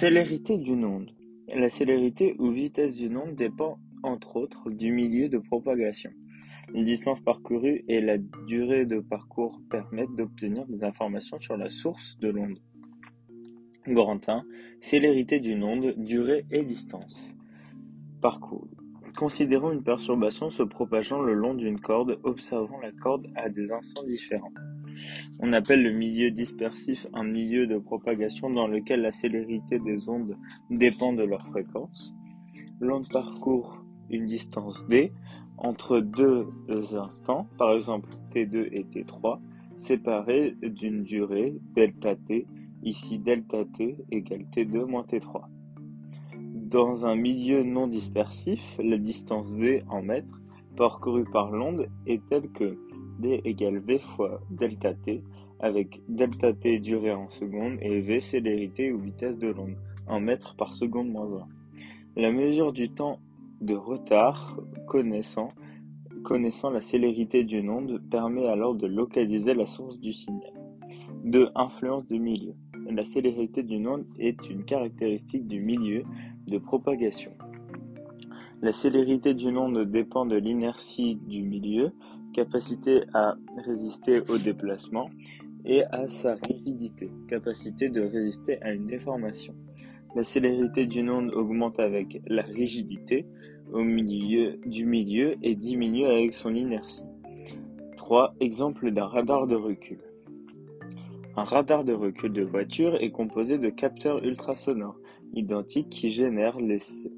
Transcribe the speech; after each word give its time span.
Célérité 0.00 0.56
d'une 0.56 0.86
onde. 0.86 1.10
La 1.54 1.68
célérité 1.68 2.34
ou 2.38 2.50
vitesse 2.50 2.94
d'une 2.94 3.18
onde 3.18 3.34
dépend, 3.34 3.78
entre 4.02 4.36
autres, 4.36 4.70
du 4.70 4.92
milieu 4.92 5.28
de 5.28 5.36
propagation. 5.36 6.10
La 6.72 6.82
distance 6.82 7.20
parcourue 7.20 7.84
et 7.86 8.00
la 8.00 8.16
durée 8.48 8.86
de 8.86 9.00
parcours 9.00 9.60
permettent 9.68 10.14
d'obtenir 10.16 10.64
des 10.68 10.84
informations 10.84 11.38
sur 11.38 11.58
la 11.58 11.68
source 11.68 12.16
de 12.18 12.28
l'onde. 12.28 12.58
Grand 13.86 14.26
1. 14.26 14.42
Célérité 14.80 15.38
d'une 15.38 15.62
onde, 15.62 15.92
durée 15.98 16.46
et 16.50 16.64
distance. 16.64 17.36
Parcours. 18.22 18.70
Considérons 19.18 19.70
une 19.70 19.84
perturbation 19.84 20.48
se 20.48 20.62
propageant 20.62 21.20
le 21.20 21.34
long 21.34 21.52
d'une 21.52 21.78
corde, 21.78 22.18
observant 22.22 22.80
la 22.80 22.92
corde 22.92 23.26
à 23.36 23.50
des 23.50 23.70
instants 23.70 24.04
différents. 24.04 24.54
On 25.40 25.52
appelle 25.52 25.82
le 25.82 25.92
milieu 25.92 26.30
dispersif 26.30 27.06
un 27.12 27.24
milieu 27.24 27.66
de 27.66 27.78
propagation 27.78 28.50
dans 28.50 28.66
lequel 28.66 29.02
la 29.02 29.10
célérité 29.10 29.78
des 29.78 30.08
ondes 30.08 30.36
dépend 30.70 31.12
de 31.12 31.22
leur 31.22 31.46
fréquence. 31.46 32.14
L'onde 32.80 33.08
parcourt 33.08 33.84
une 34.10 34.26
distance 34.26 34.86
d 34.88 35.12
entre 35.58 36.00
deux 36.00 36.46
instants, 36.94 37.46
par 37.58 37.72
exemple 37.72 38.08
t2 38.34 38.68
et 38.72 38.84
t3, 38.84 39.38
séparés 39.76 40.56
d'une 40.62 41.02
durée 41.02 41.54
delta 41.74 42.16
t, 42.16 42.46
ici 42.82 43.18
delta 43.18 43.64
t 43.64 43.96
égale 44.10 44.46
t2 44.54 44.84
moins 44.84 45.04
t3. 45.04 45.42
Dans 46.70 47.04
un 47.04 47.16
milieu 47.16 47.62
non 47.62 47.88
dispersif, 47.88 48.78
la 48.82 48.96
distance 48.96 49.54
d 49.56 49.82
en 49.88 50.02
mètres 50.02 50.40
parcourue 50.76 51.24
par 51.24 51.50
l'onde 51.50 51.88
est 52.06 52.24
telle 52.28 52.48
que 52.52 52.78
d 53.20 53.40
égale 53.44 53.78
v 53.78 53.98
fois 53.98 54.40
delta 54.50 54.94
t, 54.94 55.22
avec 55.60 56.00
delta 56.08 56.52
t 56.52 56.78
durée 56.78 57.12
en 57.12 57.28
secondes 57.28 57.78
et 57.80 58.00
v 58.00 58.20
célérité 58.20 58.92
ou 58.92 58.98
vitesse 58.98 59.38
de 59.38 59.48
l'onde 59.48 59.76
en 60.06 60.20
mètres 60.20 60.56
par 60.56 60.72
seconde 60.72 61.10
moins 61.10 61.46
1. 62.16 62.20
La 62.20 62.32
mesure 62.32 62.72
du 62.72 62.90
temps 62.90 63.20
de 63.60 63.74
retard 63.74 64.58
connaissant, 64.86 65.52
connaissant 66.24 66.70
la 66.70 66.80
célérité 66.80 67.44
d'une 67.44 67.70
onde 67.70 68.02
permet 68.10 68.46
alors 68.46 68.74
de 68.74 68.86
localiser 68.86 69.54
la 69.54 69.66
source 69.66 69.98
du 70.00 70.12
signal. 70.12 70.52
2. 71.24 71.50
Influence 71.54 72.06
du 72.06 72.18
milieu. 72.18 72.54
La 72.90 73.04
célérité 73.04 73.62
d'une 73.62 73.86
onde 73.86 74.06
est 74.18 74.48
une 74.48 74.64
caractéristique 74.64 75.46
du 75.46 75.60
milieu 75.60 76.02
de 76.48 76.58
propagation. 76.58 77.30
La 78.62 78.72
célérité 78.72 79.34
d'une 79.34 79.56
onde 79.56 79.90
dépend 79.90 80.26
de 80.26 80.36
l'inertie 80.36 81.16
du 81.16 81.42
milieu, 81.42 81.92
capacité 82.32 83.02
à 83.14 83.36
résister 83.64 84.20
au 84.28 84.38
déplacement, 84.38 85.10
et 85.64 85.84
à 85.84 86.08
sa 86.08 86.34
rigidité, 86.34 87.10
capacité 87.28 87.88
de 87.88 88.02
résister 88.02 88.60
à 88.62 88.72
une 88.72 88.86
déformation. 88.86 89.54
La 90.16 90.24
célérité 90.24 90.86
d'une 90.86 91.10
onde 91.10 91.32
augmente 91.32 91.78
avec 91.78 92.20
la 92.26 92.42
rigidité 92.42 93.26
au 93.72 93.82
milieu 93.82 94.56
du 94.66 94.86
milieu 94.86 95.36
et 95.42 95.54
diminue 95.54 96.06
avec 96.06 96.34
son 96.34 96.54
inertie. 96.54 97.04
3. 97.96 98.34
Exemple 98.40 98.90
d'un 98.90 99.06
radar 99.06 99.46
de 99.46 99.54
recul. 99.54 99.98
Un 101.36 101.44
radar 101.44 101.84
de 101.84 101.92
recul 101.92 102.32
de 102.32 102.42
voiture 102.42 102.96
est 103.00 103.12
composé 103.12 103.56
de 103.58 103.68
capteurs 103.68 104.24
ultrasonores 104.24 104.98
identiques 105.32 105.90
qui 105.90 106.10
génèrent 106.10 106.56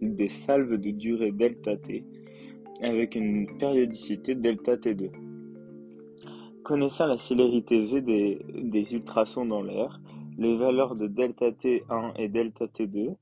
des 0.00 0.28
salves 0.28 0.76
de 0.76 0.90
durée 0.92 1.32
ΔT 1.32 2.04
avec 2.82 3.14
une 3.14 3.58
périodicité 3.58 4.34
delta 4.34 4.76
T2. 4.76 5.10
Connaissant 6.62 7.06
la 7.06 7.16
célérité 7.16 7.84
V 7.84 8.00
des, 8.00 8.94
ultrasons 8.94 9.46
dans 9.46 9.62
l'air, 9.62 10.00
les 10.38 10.56
valeurs 10.56 10.96
de 10.96 11.06
delta 11.06 11.50
T1 11.50 12.12
et 12.16 12.28
delta 12.28 12.66
T2 12.66 13.14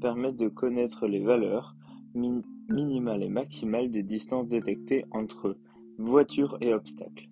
permettent 0.00 0.36
de 0.36 0.48
connaître 0.48 1.06
les 1.06 1.20
valeurs 1.20 1.74
minimales 2.14 3.22
et 3.22 3.28
maximales 3.28 3.90
des 3.90 4.02
distances 4.02 4.48
détectées 4.48 5.04
entre 5.10 5.56
voitures 5.98 6.56
et 6.60 6.72
obstacles. 6.72 7.28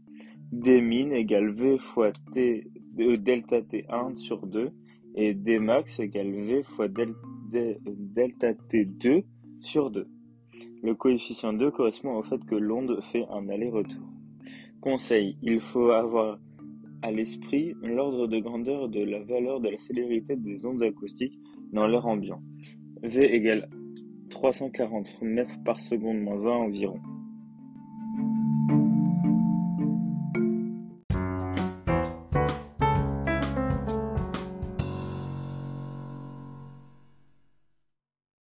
D 0.52 0.80
min 0.80 1.10
égale 1.10 1.50
V 1.50 1.78
fois 1.78 2.12
T, 2.32 2.70
euh, 3.00 3.16
delta 3.16 3.60
T1 3.60 4.16
sur 4.16 4.46
2 4.46 4.70
et 5.16 5.34
D 5.34 5.58
max 5.58 5.98
égale 5.98 6.30
V 6.30 6.62
fois 6.62 6.88
delta 6.88 8.52
T2 8.52 9.24
sur 9.60 9.90
2. 9.90 10.06
Le 10.84 10.94
coefficient 10.94 11.54
2 11.54 11.70
correspond 11.70 12.14
au 12.14 12.22
fait 12.22 12.44
que 12.44 12.54
l'onde 12.54 13.00
fait 13.00 13.24
un 13.30 13.48
aller-retour. 13.48 14.06
Conseil, 14.82 15.38
il 15.40 15.58
faut 15.58 15.88
avoir 15.88 16.38
à 17.00 17.10
l'esprit 17.10 17.72
l'ordre 17.82 18.26
de 18.26 18.38
grandeur 18.38 18.90
de 18.90 19.02
la 19.02 19.20
valeur 19.20 19.60
de 19.60 19.70
la 19.70 19.78
célérité 19.78 20.36
des 20.36 20.66
ondes 20.66 20.82
acoustiques 20.82 21.40
dans 21.72 21.86
l'air 21.86 22.04
ambiant. 22.04 22.42
V 23.02 23.34
égale 23.34 23.70
340 24.28 25.22
mètres 25.22 25.56
par 25.64 25.80
seconde 25.80 26.20
moins 26.20 26.44
1 26.44 26.50
environ. 26.50 27.00